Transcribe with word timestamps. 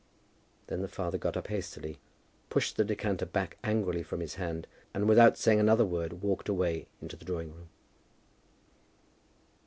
Then 0.65 0.81
the 0.81 0.87
father 0.87 1.19
got 1.19 1.37
up 1.37 1.45
hastily, 1.45 1.99
pushed 2.49 2.75
the 2.75 2.83
decanter 2.83 3.27
back 3.27 3.59
angrily 3.63 4.01
from 4.01 4.19
his 4.19 4.33
hand, 4.33 4.65
and 4.95 5.07
without 5.07 5.37
saying 5.37 5.59
another 5.59 5.85
word 5.85 6.23
walked 6.23 6.49
away 6.49 6.87
into 7.03 7.15
the 7.15 7.23
drawing 7.25 7.53
room. 7.53 7.69